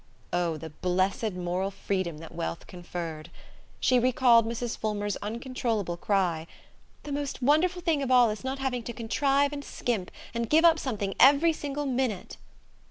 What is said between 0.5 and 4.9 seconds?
the blessed moral freedom that wealth conferred! She recalled Mrs.